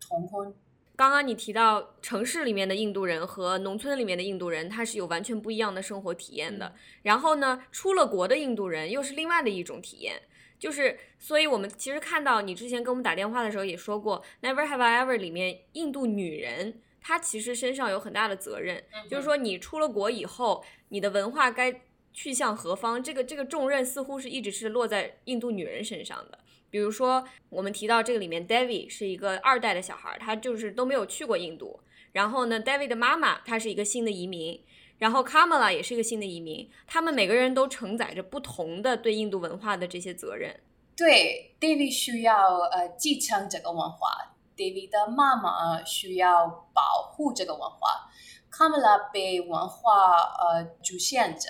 [0.10, 0.54] 同婚。
[0.96, 6.74] 刚刚你提到城市里面的印度人和农村里面的印度人，他是有完全不一样的生活体验的。
[7.04, 10.22] 然后呢，出了国的印度人又是另外的一种体验。
[10.60, 21.80] 就是，所以我们其实看到你之前跟我们打电话的时候也说过，《Never Have I Ever》里面印度女人她其实身上有很大的责任，就是说你出了国以后，你的文化该
[22.12, 26.38] 去向何方，这个这个重任似乎是一直是落在印度女人身上的。
[26.70, 31.80] 比如说，我们提到这个里面，David 是一个二代的小孩，他就是都没有去过印度。
[32.12, 34.60] 然后呢，David 的妈妈她是一个新的移民，
[34.98, 36.70] 然后 Kamala 也是一个新的移民。
[36.88, 40.60] 他们每个人都承载着不同的对印度文化的这些责任。
[40.98, 48.10] 对，David 需要呃继承这个文化 David 的妈妈需要保护这个文化，
[48.50, 51.48] 卡马拉被文化呃局限着，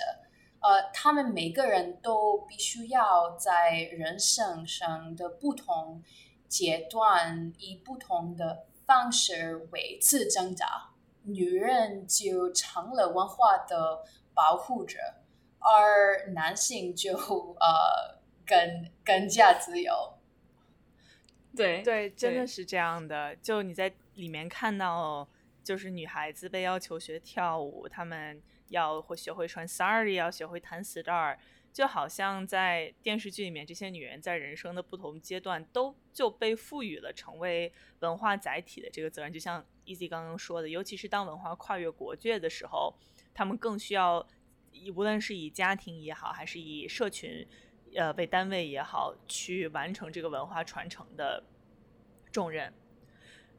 [0.60, 6.02] 呃，他们每个人都必须要在人生上的不同
[6.48, 10.90] 阶段以不同的方式为此挣扎，
[11.22, 14.98] 女人就成了文化的保护者，
[15.58, 20.14] 而男性就呃更更加自由。
[21.56, 23.34] 对对，真的是这样的。
[23.36, 25.26] 就你在里面看到，
[25.64, 28.40] 就是女孩子被要求学跳舞，她们
[28.70, 31.36] 要会学会穿 sari，要学会弹 star，
[31.72, 39.32] 就好像在电视剧里面，这些女人在人生的不同阶段都就被赋予了成为文化载体的这个责任。
[39.32, 42.94] 就像 Easy 刚刚说的，尤其是当文化跨越国界的时候，
[43.34, 44.26] 她们更需要，
[44.96, 47.46] 无论是以家庭也好，还是以社群。
[47.96, 51.42] 呃，为单位也好，去完成这个文化传承的
[52.30, 52.72] 重任。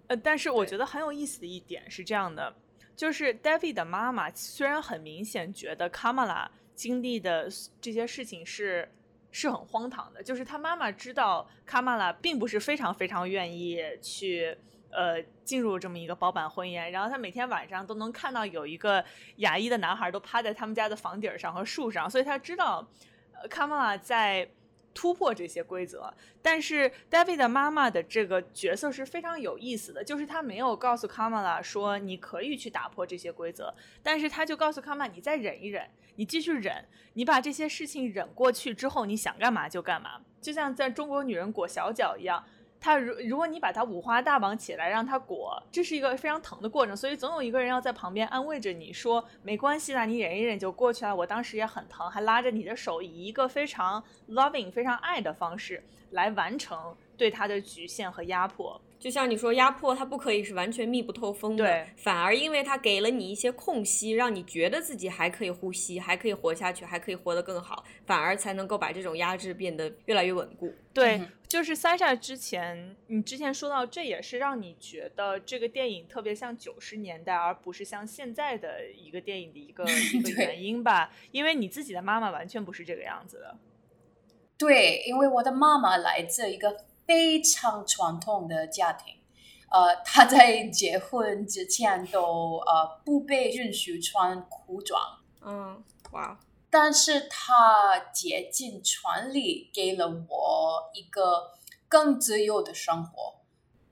[0.07, 2.55] 呃，但是我觉得很有意思的一点是这样的，
[2.95, 8.91] 就是 David 的妈妈虽然很明显觉得 Kamala 经历的这些事情是
[9.31, 14.57] 是很荒唐的，就是他妈妈知道 Kamala 并不是非常非常愿意去
[14.89, 19.03] 呃进入这么一个包办婚姻，然后他每天晚上都能看到有一个
[19.37, 22.87] 亚裔的男孩都趴在他们家的房顶上和树上，所以他知道。
[23.33, 24.47] 呃，卡玛拉在
[24.93, 33.73] 突破这些规则，但是 David 的妈妈的这个角色是非常有意思的，就是她没有告诉卡玛拉说你可以去打破这些规则，
[34.03, 42.43] 但是她就告诉卡玛，你再忍一忍，你继续忍，你把这些事情忍过去之后，你想干嘛就干嘛，就像在中国女人裹小脚一样。
[42.83, 51.15] 他如如果你把他五花大绑起来让他裹，这是一个非常疼的过程，所以总有一个人要在旁边安慰着你说没关系啦，你忍一忍就过去了。
[51.15, 58.81] 我当时也很疼，还拉着你的手，以一个非常 loving、非常爱的方式来完成对他的局限和压迫。
[59.01, 70.71] 就像你说，压迫它不可以是完全密不透风的，反而因为它给了你一些空隙，让你觉得自己还可以呼吸，还可以活下去，还可以活得更好，反而才能够把这种压制变得越来越稳固。
[70.93, 79.83] 对，就是 Sasha 之前，你之前说到，这也是让你觉得这个电影特别像九十年代，而不是像现在的一个电影的一个
[80.13, 81.11] 一个原因吧？
[81.31, 83.57] 因为你自己的妈妈完全不是这个样子的。
[84.59, 86.85] 对，因为我的妈妈来自一个。
[87.11, 89.15] 非常传统的家庭，
[89.69, 96.39] 呃， 他在结婚之前都呃不被允许穿裤装，嗯，哇！
[96.69, 101.51] 但是他竭尽全力给了我一个
[101.89, 103.41] 更自由的生活，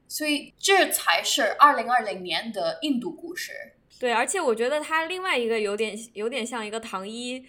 [0.08, 3.73] 所以这才是二零二零年的印度故事。
[3.99, 7.45] 对，而且我觉得他另外一个有点有点像一个唐一。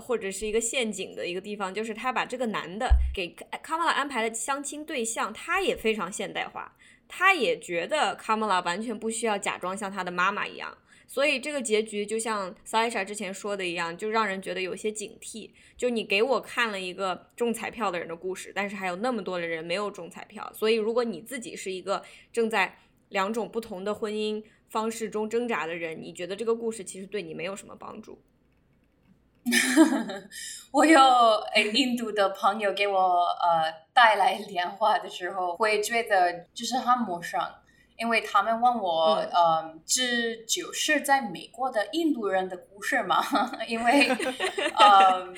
[0.00, 3.28] 或者是一个陷阱的一个地方，就是他把这个男的给
[3.62, 6.76] 卡玛拉安排了相亲对象，他也非常现代化，
[7.08, 10.76] 他也觉得卡玛拉完全不需要假装像他的妈妈一样，
[11.06, 15.50] 所以这个结局就像萨伊莎之前说的一样，就让人觉得有些警惕。
[15.76, 22.02] 就你给我看了一个中彩票的人的故事，但是还有那么多的人没有中彩票，所以如果你自己是一个
[22.32, 22.78] 正在
[23.08, 28.20] 两种不同的婚姻方式中挣扎的人，你觉得这个故事其实对你没有什么帮助。
[30.72, 31.00] 我有
[31.54, 37.40] 诶，印度的朋友给我呃带来莲花的时候，会觉得就是很陌生，
[37.96, 40.02] 因为他们问我，呃，这
[40.48, 43.22] 就是在美国的印度人的故事吗？
[43.68, 44.08] 因为
[44.76, 45.32] 呃，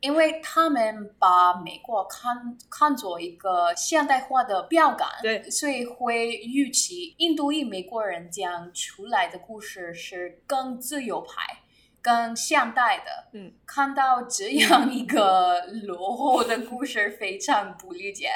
[0.00, 11.61] 因为他们把美国看看作一个现代化的标杆，对，所以会预期印度裔美国人讲出来的故事是更自由派。
[12.02, 18.28] 更现代的，嗯，看到这样一个落后的故事，非常不理解。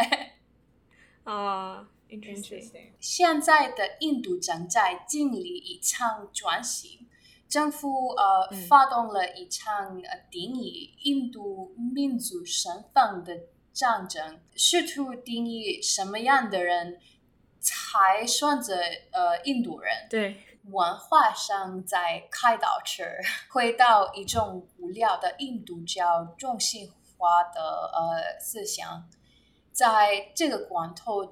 [1.24, 2.92] 啊，interesting。
[3.00, 7.08] 现在的印度正在经历一场转型，
[7.48, 13.40] 政府呃发动了一场呃定义印度民族身份的
[13.72, 17.00] 战争，试图定义什么样的人
[17.58, 18.76] 才算着
[19.10, 19.92] 呃印度人。
[20.08, 20.36] 对。
[20.68, 23.18] 文化上在开导吃，
[23.50, 27.60] 回到一种无聊的印度教中心化的
[27.94, 29.08] 呃思想，
[29.70, 31.30] 在这个关头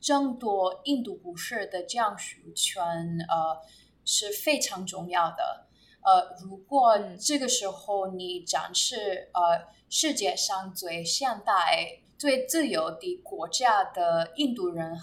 [0.00, 2.84] 争夺印度故事的讲述权
[3.28, 3.62] 呃
[4.04, 5.66] 是非常重要的。
[6.02, 14.94] 呃，如果这个时候你展示呃世界上最现代、最自由的国家的印度人，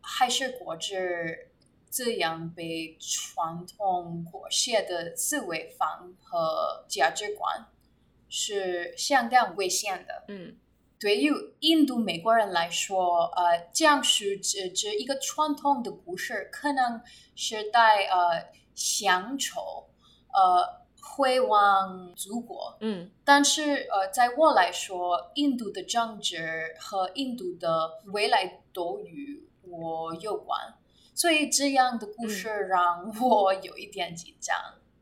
[0.00, 1.52] 还是国之。
[1.96, 7.66] 这样被传统裹挟的思维方和价值观
[8.28, 10.24] 是相当危险的。
[10.28, 10.54] 嗯，
[11.00, 17.00] 对于印度美国人来说，呃，讲述这这一个传统的故事，可能
[17.34, 19.88] 是带呃乡愁，
[20.34, 22.76] 呃回望祖国。
[22.80, 30.74] 嗯，但是呃，在我来说，印度的政治和印度的未来都与我有关，
[31.16, 34.54] 所以这样的故事让我有一点紧张。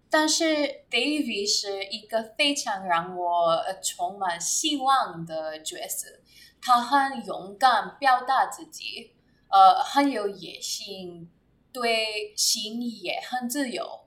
[0.09, 0.45] 但是
[0.89, 6.07] David 是一个非常让我充满希望的角色，
[6.63, 9.13] 他很勇敢表达自己，
[9.49, 11.29] 呃，很有野心，
[11.73, 14.07] 对心也很自由，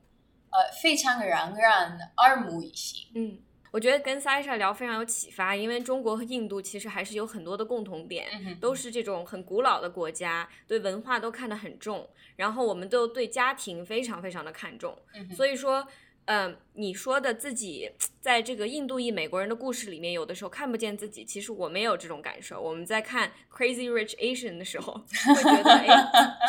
[0.49, 3.01] 呃，非常让人耳目一新。
[3.13, 3.39] 嗯，
[3.71, 8.27] 我觉得跟 Sasha 聊非常有启发，因为中国和印度其实还是有很多的共同点，
[8.59, 14.97] 都是这种很古老的国家，对文化都看得很重，然后我们都对家庭非常非常的看重，
[15.35, 15.87] 所以说。
[16.29, 17.89] 嗯，你说的自己
[18.19, 21.23] 在这个印度裔美国人的故事里面，有的时候看不见自己。
[21.23, 22.59] 其实我没有这种感受。
[22.59, 25.87] 我们在看《Crazy Rich Asian》的时候，会觉得，哎，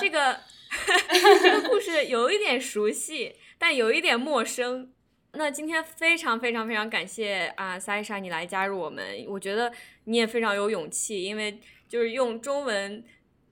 [0.01, 0.41] 这个
[1.41, 4.91] 这个故事有一点熟悉，但有一点陌生。
[5.33, 9.25] 那今天非常非常非常感谢啊，萨伊莎你来加入我们。
[9.29, 9.73] 我觉得
[10.05, 11.59] 你也非常有勇气，因为
[11.89, 13.05] 就是用中文。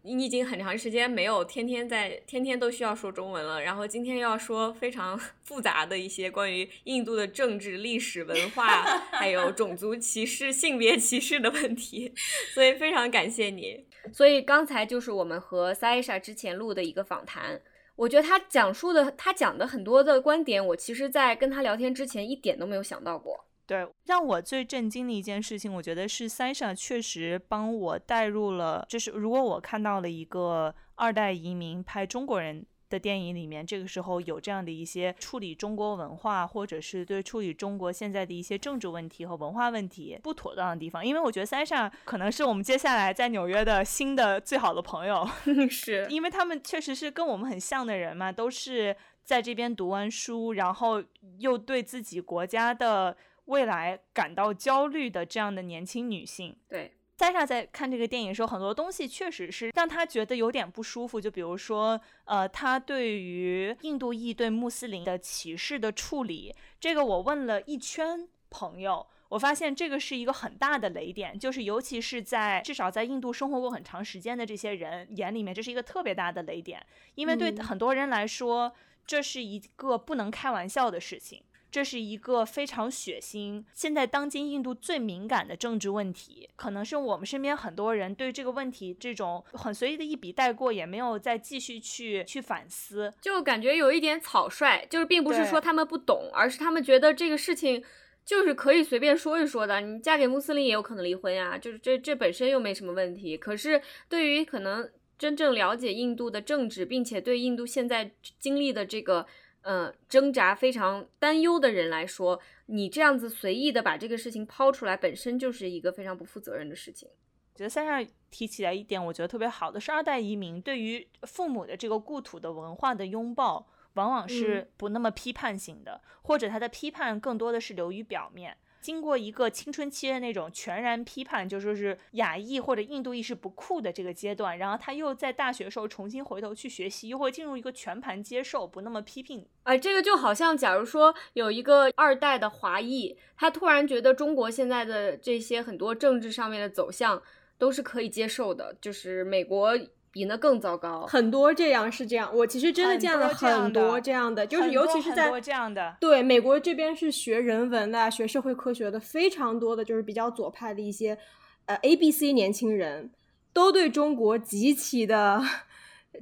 [0.08, 12.14] 你已经很长时间没有天天在天天都需要说中文了，然后今天要说非常 复杂的一些关于印度的政治、历史文化，还有种族歧视、性别歧视的问题，
[12.54, 13.84] 所以非常感谢你。
[14.12, 17.60] 所以刚才就是我们和 Saisha 之前录的一个访谈，
[17.96, 23.44] 我觉得他讲述的他讲的很多的观点，我其实在跟他聊天之前一点都没有想到过。
[23.66, 45.28] 对，让我最震惊的一件事情，我觉得是 Sasha 确实帮我带入了，就是如果我看到了一个二代移民拍中国人的电影里面，这个时候有这样的一些处理中国文化，或者是对处理中国现在的一些政治问题和文化问题不妥当的地方，因为我觉得 Sasha 可能是我们接下来在纽约的新的最好的朋友，
[45.70, 46.06] 是。
[46.10, 51.02] 因为他们确实是跟我们很像的人嘛，都是在这边读完书，然后
[51.38, 53.16] 又对自己国家的。
[53.46, 61.18] 未来感到焦虑的这样的年轻女性，对塞莎在看这个电影的时候，很多东西确实是让她觉得有点不舒服。
[61.18, 78.70] 就比如说，呃，她对于印度裔对穆斯林的歧视的处理，这个我问了一圈朋友，我发现这个是一个很大的雷点，就是尤其是在至少在印度生活过很长时间的这些人眼里面，这是一个特别大的雷点，因为对很多人来说，
[79.06, 81.42] 这是一个不能开玩笑的事情。
[81.76, 97.84] 这是一个非常血腥，现在当今印度最敏感的政治问题，可能是我们身边很多人对这个问题这种很随意的一笔带过，也没有再继续去去反思，就感觉有一点草率，就是并不是说他们不懂，而是他们觉得这个事情
[98.24, 103.36] 就是可以随便说一说的，你嫁给穆斯林也有可能离婚呀，就是这这本身又没什么问题。
[103.36, 109.26] 可是对于可能真正了解印度的政治，并且对印度现在经历的这个。
[109.68, 117.08] 嗯，挣扎非常担忧的人来说，你这样子随意的把这个事情抛出来，本身就是一个非常不负责任的事情。
[117.52, 128.56] 觉得三上提起来一点，我觉得特别好的是二代移民对于父母的这个故土的文化的拥抱，往往是不那么批判性的，或者他的批判更多的是流于表面。
[128.86, 139.44] 经过一个青春期的那种全然批判，就说是亚裔或者印度裔是不酷的这个阶段，然后他又在大学时候重新回头去学习，又会进入一个全盘接受，不那么批评。
[139.64, 147.20] 哎，这个就好像，假如说有一个二代的华裔，他突然觉得中国现在的这些很多政治上面的走向
[147.58, 149.76] 都是可以接受的，就是美国。
[150.16, 152.34] 比那更糟糕，很多这样是这样。
[152.34, 161.18] 我其实真的见了很多这样的，就是尤其是在这样的对美国这边是学人文的、学社会科学的，非常多的就是比较左派的一些
[161.66, 163.10] 呃 A B C 年轻人，
[163.52, 165.42] 都对中国极其的，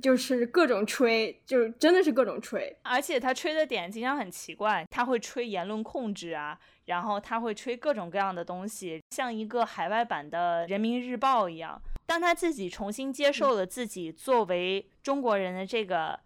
[0.03, 2.77] 就是各种吹，就是真的是各种吹。
[2.83, 11.81] 而且他吹的点经常很奇怪，他会吹言论控制啊，然后他会吹各种各样的东西，像一个海外版的人民日报一样。
[12.07, 16.21] 当他自己重新接受了自己作为中国人的这个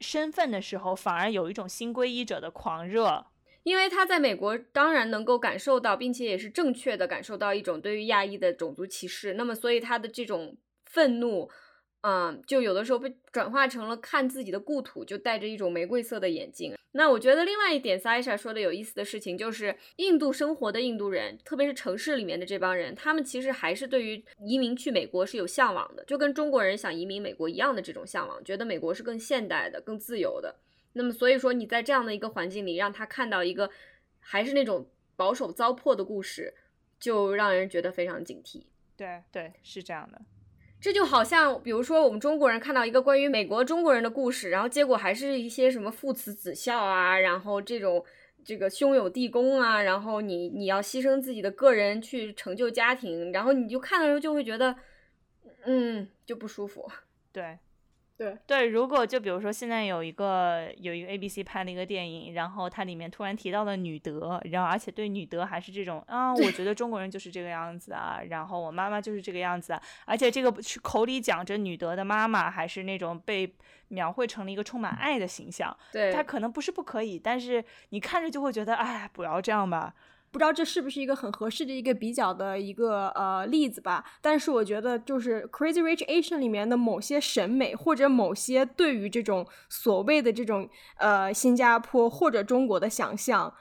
[0.00, 3.26] 身份的时候，反而有一种新皈依者的狂热，
[3.62, 11.50] 因为他在美国当然能够感受到，并且也是正确的感受到一种对于亚裔的种族歧视，那么所以他的这种愤怒。
[12.02, 16.74] 嗯，就有的时候被转化成了看自己的故土，就戴着一种玫瑰色的眼镜。
[16.92, 30.56] 那我觉得另外一点，Sasha 说的有意思的事情，就是印度生活的印度人，特别是城市里面的这帮人，他们其实还是对于移民去美国是有向往的，就跟中国人想移民美国一样的这种向往，觉得美国是更现代的、更自由的。
[30.94, 33.70] 那么所以说，你在这样的一个环境里，让他看到一个
[34.20, 36.54] 还是那种保守糟粕的故事，
[36.98, 38.62] 就让人觉得非常警惕。
[38.96, 40.20] 对对，是这样的。
[40.80, 48.04] 这就好像，比如说我们中国人看到一个关于美国中国人的故事，然后结果还是一些什么父慈子孝啊，然后这种
[48.44, 54.76] 这个兄友弟恭啊，然后你你要牺牲自己的个人去成就家庭，然后你就看的时候就会觉得，
[55.64, 56.88] 嗯，就不舒服。
[57.32, 57.58] 对。
[58.18, 73.54] 对对，如果就比如说现在有一个有一个 A B C 拍了一个电影，然后它里面突然提到了女德，然后而且对女德还是这种啊，我觉得中国人就是这个样子啊，然后我妈妈就是这个样子啊，而且这个是口里讲着女德的妈妈，还是那种被
[73.88, 79.94] 描绘成了一个充满爱的形象，对，她可能不是不可以，但是你看着就会觉得，哎，不要这样吧。
[80.30, 84.04] 不知道这是不是一个很合适的一个比较的一个呃例子吧？
[84.20, 90.68] 但是我觉得就是《Crazy Rich Asian》里面的某些审美，或者某些对于这种所谓的这种
[90.98, 93.52] 呃新加坡或者中国的想象，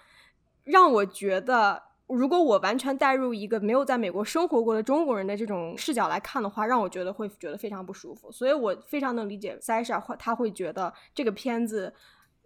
[0.66, 8.30] 让我觉得，如果我完全带入一个没有在美国生活过的中国人的这种视角来看的话，让我觉得会觉得非常不舒服。
[8.32, 11.94] 所以我非常能理解 Sasha 会他会觉得这个片子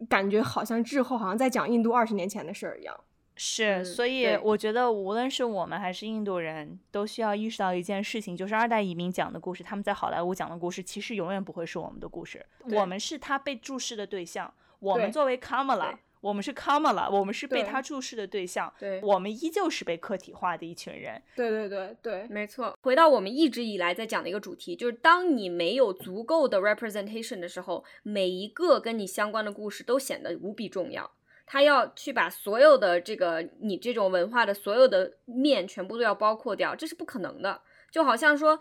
[0.08, 2.96] 感觉好像滞后，好像在讲印度二十年前的事儿一样。
[3.44, 12.46] 是，所以我觉得无论是我们还是印度人都需要意识到一件事情，就是二代移民讲的故事，他们在好莱坞讲的故事，其实永远不会是我们的故事。
[12.70, 21.20] 我们是他被注视的对象，我们作为 Kamala，我们是 Kamala，我们是被他注视的对象，对，我们依旧是被客体化的一群人。
[21.36, 22.78] 对对对对，没错。
[22.84, 31.10] 回到我们一直以来在讲的一个主题，就是当你没有足够的 representation 的时候，每一个跟你相关的故事都显得无比重要。
[31.52, 37.60] 他要去把所有的这个你这种文化的所有的面全部都要包括掉，这是不可能的。
[37.92, 38.58] 就好像说，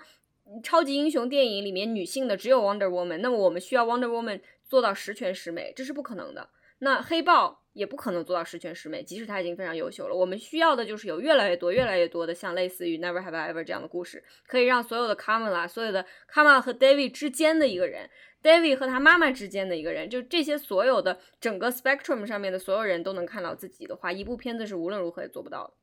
[0.64, 6.48] 超级英雄电影里面女性的只有 Wonder Woman，那么我们需要 Wonder Woman 做到十全十美，这是不可能的。
[6.80, 10.14] 那黑豹也不可能做到十全十美，即使他已经非常优秀了。
[10.14, 18.10] 我们需要的就是有越来越多、越来越多的像类似于 Never Have I Ever 这样的故事，可以让所有的 Kamala、所有的 Kamala 和 David 之间的一个人。
[18.42, 25.74] David 和他妈妈之间的一个人，就这些所有的整个 spectrum 上面的所有人都能看到自己的话，一部片子是无论如何也做不到的。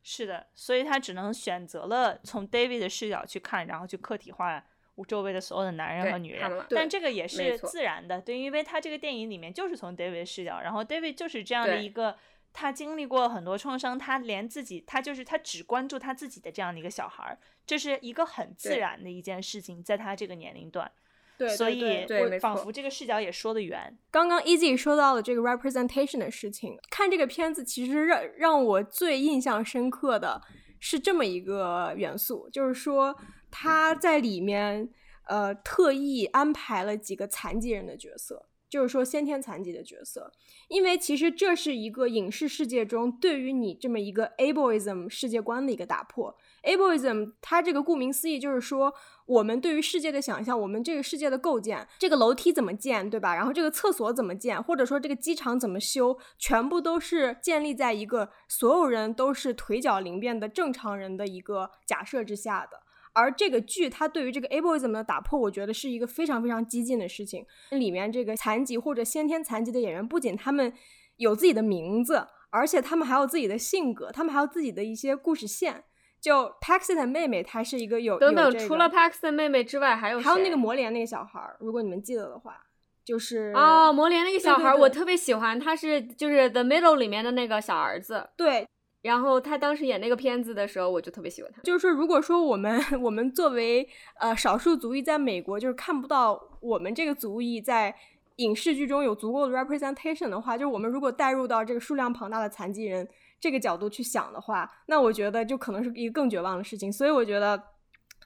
[0.00, 4.64] 是的，所以他只能选择了从 David 的视角去看，然后去客体化
[5.02, 6.66] 周围的所有的男人和女人。
[6.68, 12.14] 但这个也是自然的，对，因为他这个电影里面就是从 David 视角，然后 David 就是这样的一个，
[12.52, 20.92] 他经历过很多创伤，他连自己，他就是他只关注他自己的这样的一个小孩儿，这是一个很自然的一件事情，在他这个年龄段。
[21.36, 22.06] 对，所以
[22.38, 23.98] 仿佛这个视角也说得圆。
[24.12, 30.40] 刚刚 Easy 说到了这个 representation 的事情，看这个片子其实让让我最印象深刻的
[30.78, 33.16] 是这么一个元素，就是说
[33.56, 34.90] 他在里面
[35.28, 40.32] 呃特意安排了几个残疾人的角色，就是说先天残疾的角色，
[40.66, 46.36] 因为其实这是一个影视世界中对于你这么一个 ableism 世界观的一个打破。
[46.64, 48.92] ableism 它这个顾名思义就是说。
[49.26, 53.34] 我们对于世界的想象，我们这个世界的构建，这个楼梯怎么建，对吧？
[53.34, 62.82] 然后这个厕所怎么建，或者说这个机场怎么修，全部都是建立在一个所有人都是腿脚灵便的正常人的一个假设之下的。
[63.14, 67.46] 而这个剧它对于这个 ableism 的打破，我觉得是一个非常非常激进的事情。
[67.70, 70.72] 里面这个残疾或者先天残疾的演员，不仅他们
[71.16, 75.84] 有自己的名字，而且他们还有自己的性格，他们还有自己的一些故事线。
[76.20, 82.58] 就 Paxton 妹妹，她是一个有等等，除了 Paxton 妹妹之外，还有还有那个魔莲那个小孩儿，如果你们记得的话，
[83.04, 88.66] 就是哦，魔莲那个小孩儿，我特别喜欢，他是就是 The Middle 里面的那个小儿子，对。
[89.04, 91.62] 然后他当时演那个片子的时候，我就特别喜欢他。
[91.62, 93.88] 就是说，如果说我们 我们作为
[94.18, 97.94] 呃少数族裔在美国，就是看不到我们这个族裔在
[98.36, 103.08] 影视剧中有足够的 representation 的话，就是我们如果带入到这个数量庞大的残疾人。
[103.40, 106.90] 这个角度去想的话，那我觉得就可能是一个更绝望的事情。
[106.90, 107.62] 所以我觉得，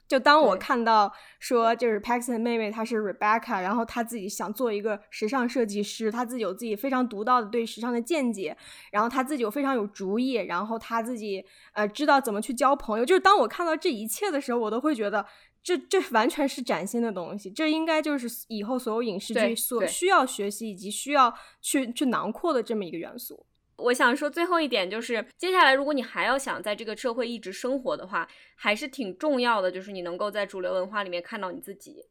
[0.09, 8.57] 就当我看到说，就是 Paxton 妹妹她是 Rebecca，然后她自己想做一个时尚设计师，她自己有自己非常独到的对时尚的见解，
[8.91, 13.05] 然后她自己有非常有主意，然后她自己呃知道怎么去交朋友。
[13.05, 15.23] 就是当我看到这一切的时候，我都会觉得，
[15.61, 21.31] 这这完全是崭新的东西，这应该就是以后所有影视剧所需要学习以及需要
[21.61, 23.45] 去去囊括的这么一个元素。
[23.79, 32.05] 我想说最后一点就是，接下来如果你还要想在这个社会一直生活的话，还是挺重要的，就是你能够在主流文化里面看到你自己。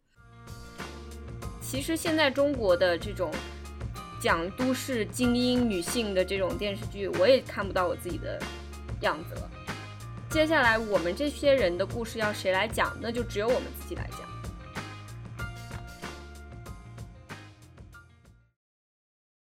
[1.60, 3.30] 其实现在中国的这种
[4.20, 8.40] 讲都市精英女性的这种电视剧，我也看不到我自己的
[9.02, 9.50] 样子了。
[10.30, 12.96] 接下来我们这些人的故事要谁来讲？
[13.00, 14.37] 那就只有我们自己来讲。